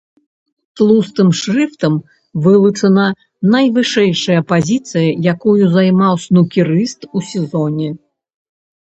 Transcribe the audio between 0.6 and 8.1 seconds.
Тлустым шрыфтам вылучана найвышэйшая пазіцыя, якую займаў снукерыст у сезоне.